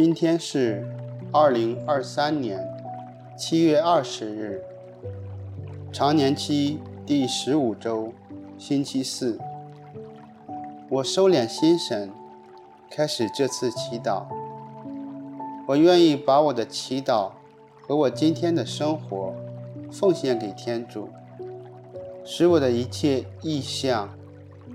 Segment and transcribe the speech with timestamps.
[0.00, 0.86] 今天是
[1.32, 2.64] 二零二三年
[3.36, 4.62] 七月二十日，
[5.92, 8.12] 常年期第十五周，
[8.56, 9.36] 星期四。
[10.88, 12.12] 我收敛心神，
[12.88, 14.22] 开始这次祈祷。
[15.66, 17.32] 我愿意把我的祈祷
[17.80, 19.34] 和我今天的生活
[19.90, 21.08] 奉献给天主，
[22.24, 24.16] 使我的一切意向、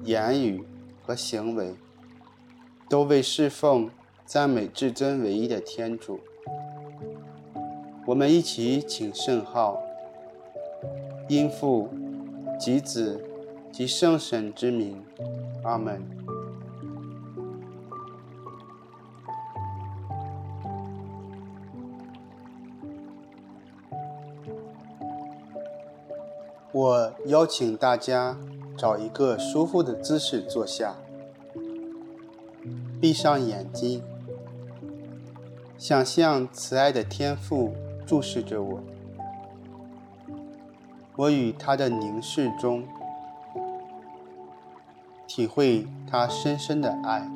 [0.03, 0.65] 言语
[1.01, 1.73] 和行为
[2.89, 3.89] 都为侍奉、
[4.25, 6.19] 赞美至尊唯一的天主。
[8.05, 9.81] 我们一起请圣号，
[11.29, 11.89] 因父、
[12.59, 13.23] 及子、
[13.71, 15.03] 及圣神之名，
[15.63, 16.01] 阿门。
[26.71, 28.35] 我邀请大家
[28.75, 30.95] 找一个舒服的姿势坐下，
[32.99, 34.01] 闭上眼睛，
[35.83, 37.73] 想象慈爱的天父
[38.07, 38.79] 注视着我，
[41.17, 42.85] 我与他的凝视中，
[45.27, 47.29] 体会他深深的爱。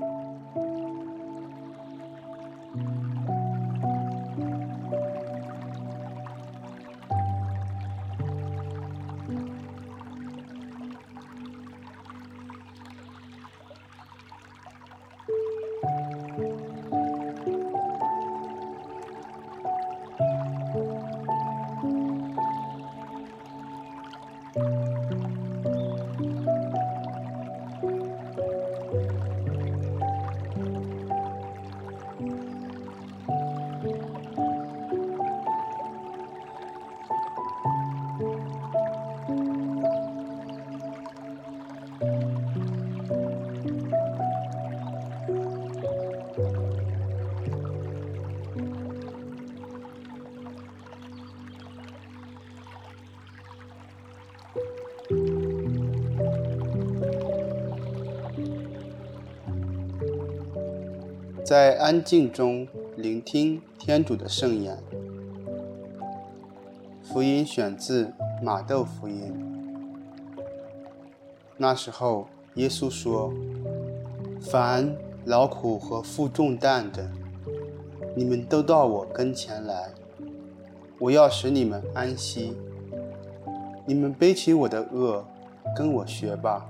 [61.48, 64.78] 在安静中聆听天主的圣言。
[67.02, 68.12] 福音选自
[68.44, 69.34] 马窦福音。
[71.56, 73.34] 那时候，耶稣说
[74.44, 74.94] ：“凡
[75.24, 77.10] 劳苦和负重担的，
[78.14, 79.92] 你们都到我跟前来，
[81.00, 82.58] 我要使你们安息。
[83.86, 85.24] 你们背起我的轭，
[85.74, 86.70] 跟我学吧，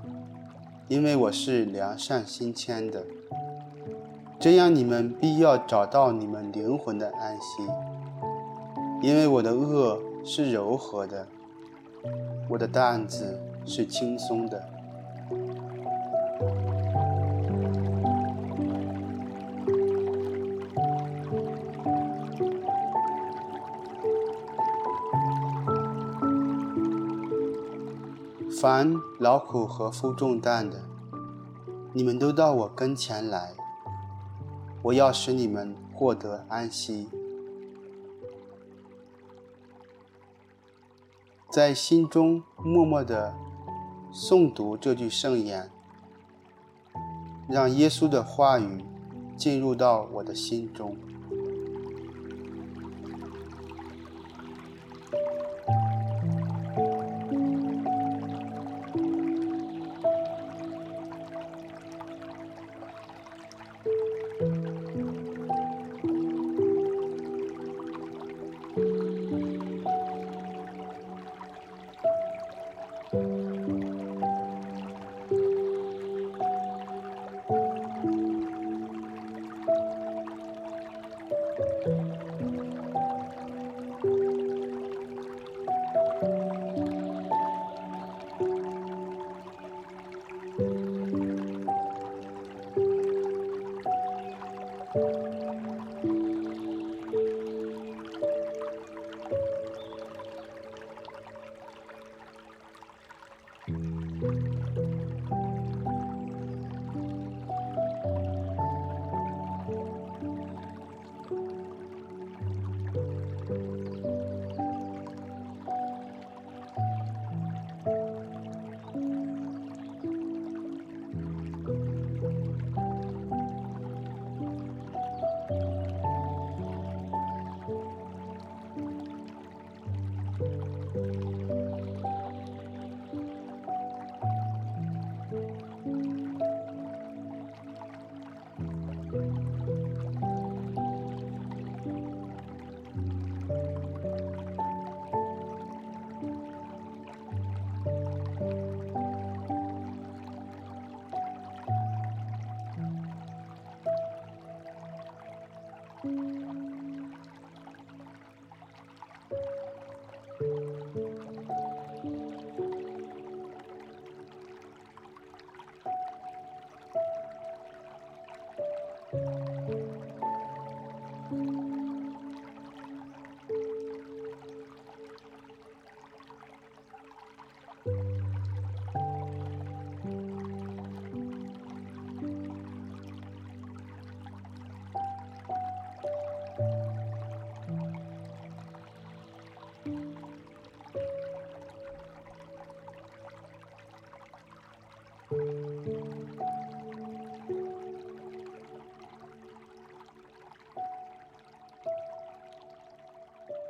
[0.88, 3.04] 因为我是良善心谦的。”
[4.40, 7.68] 这样你们必要找到你们灵魂的安息，
[9.02, 11.28] 因为我的轭是柔和的，
[12.48, 14.64] 我的担子是轻松的。
[28.62, 30.82] 凡劳苦和负重担的，
[31.94, 33.54] 你们都到我跟前来。
[34.82, 37.10] 我要使你们获得安息，
[41.50, 43.34] 在心中默默的
[44.14, 45.70] 诵读这句圣言，
[47.50, 48.86] 让耶稣的话语
[49.36, 50.96] 进入到我的心中。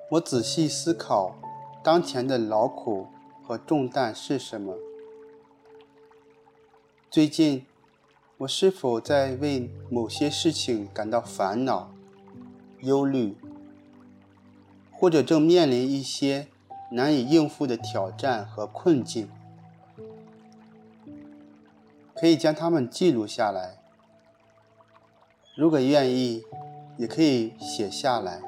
[0.10, 1.36] 我仔细思考
[1.84, 3.08] 当前的劳苦
[3.44, 4.78] 和重担是什么。
[7.12, 7.66] 最近，
[8.38, 11.92] 我是否在为某些事情感到烦恼、
[12.80, 13.36] 忧虑，
[14.94, 16.48] 或者正面临一些
[16.92, 19.30] 难以应付的挑战和困境？
[22.16, 23.78] 可以将它们记录下来。
[25.58, 26.46] 如果愿意，
[26.98, 28.42] 也可以写下来。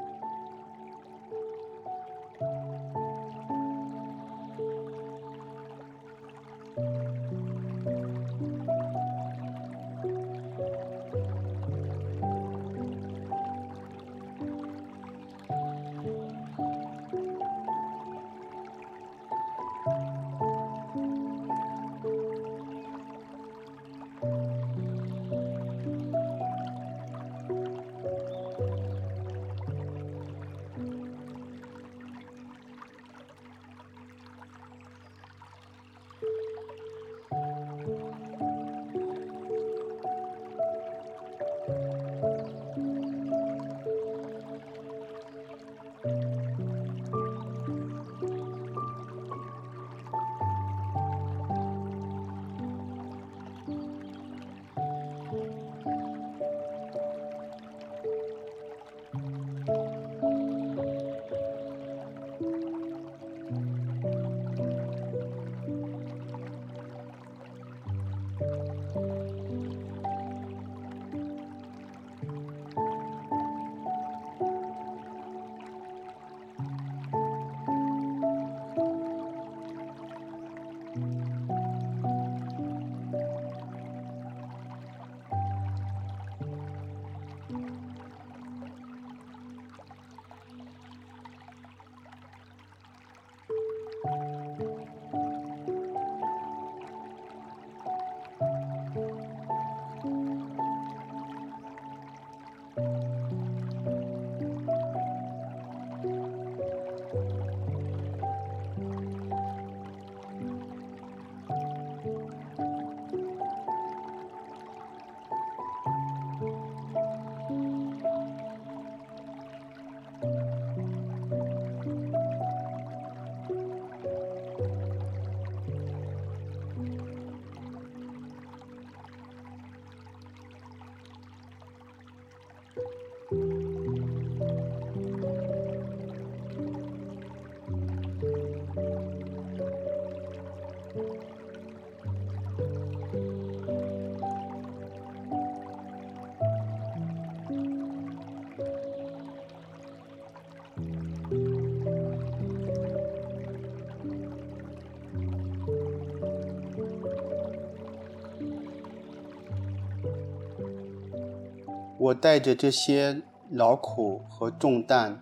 [162.00, 165.22] 我带着这些劳苦和重担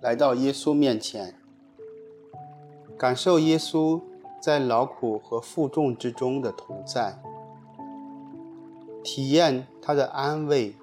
[0.00, 1.36] 来到耶稣面前，
[2.98, 4.02] 感受耶稣
[4.42, 7.22] 在劳苦和负重之中的同在，
[9.04, 10.74] 体验他的安慰。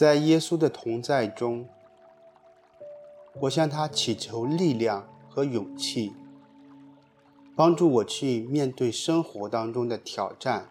[0.00, 1.66] 在耶稣的同在中
[3.40, 6.12] 我向他祈求力量和勇气
[7.56, 10.70] 帮助我去面对生活当中的挑战